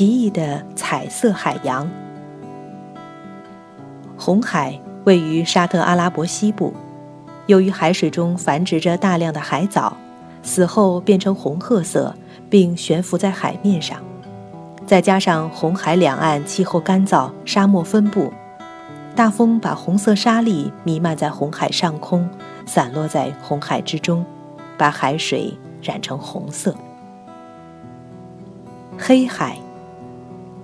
[0.00, 1.86] 奇异的彩色海洋。
[4.16, 6.72] 红海位于沙特阿拉伯西部，
[7.44, 9.94] 由于海水中繁殖着大量的海藻，
[10.42, 12.14] 死后变成红褐色，
[12.48, 13.98] 并悬浮在海面上。
[14.86, 18.32] 再加上红海两岸气候干燥，沙漠分布，
[19.14, 22.26] 大风把红色沙粒弥漫在红海上空，
[22.64, 24.24] 散落在红海之中，
[24.78, 26.74] 把海水染成红色。
[28.96, 29.58] 黑海。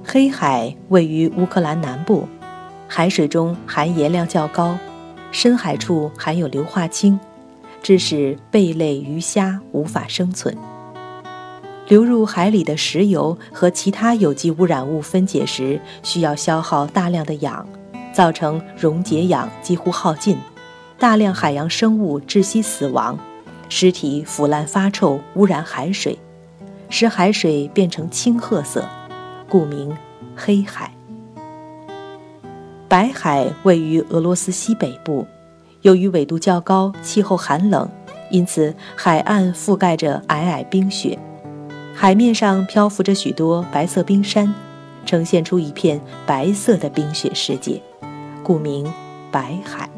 [0.09, 2.29] 黑海位于乌克兰南部，
[2.87, 4.79] 海水中含盐量较高，
[5.33, 7.19] 深海处含有硫化氢，
[7.83, 10.57] 致使贝类、鱼虾无法生存。
[11.89, 17.69] 流入海里的石油和其他有机污染物分解时，需要消耗大量的氧，
[18.13, 20.39] 造成溶解氧几乎耗尽，
[21.01, 23.19] 大量海洋生物窒息死亡，
[23.69, 26.17] 尸体腐烂发臭，污染海水，
[26.89, 28.89] 使海水变成青褐色。
[29.57, 29.97] 故名
[30.37, 30.93] 黑海。
[32.89, 35.27] 白海位于俄罗斯西北部，
[35.81, 37.89] 由于纬度较高，气候寒冷，
[38.31, 41.19] 因此海岸覆盖着皑皑冰雪，
[41.95, 44.55] 海面上漂浮着许多白色冰山，
[45.07, 47.81] 呈现出一片白色的冰雪世界，
[48.43, 48.87] 故名
[49.33, 49.89] 白海。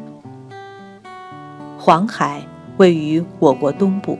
[1.77, 2.41] 黄海
[2.77, 4.17] 位于我国东部。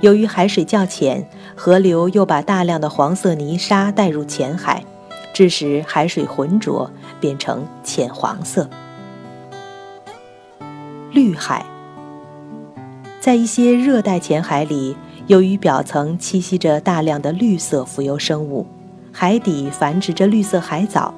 [0.00, 4.84] 由于海水较浅，河流又把大量的黄色泥沙带入浅海，
[5.32, 8.68] 致使海水浑浊，变成浅黄色。
[11.10, 11.66] 绿海
[13.20, 18.66] 在一些热带浅海里，由于表层栖息着大量的绿色浮游生物，
[19.12, 21.12] 海底繁殖着绿色海藻，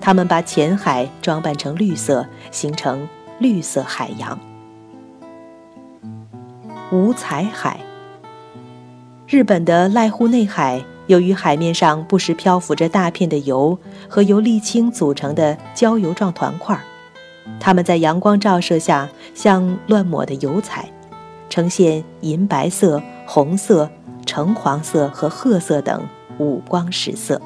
[0.00, 3.06] 它们把浅海装扮成绿色，形成
[3.38, 4.38] 绿色海洋。
[6.90, 7.78] 五彩海。
[9.28, 13.76] 日本的濑户内海，由于海面上不时漂浮着大片的油
[14.08, 16.80] 和由沥青组成的焦油状团块，
[17.58, 20.88] 它们在阳光照射下像乱抹的油彩，
[21.50, 23.90] 呈现银白色、红色、
[24.24, 26.06] 橙黄色和褐色等
[26.38, 27.42] 五光十色。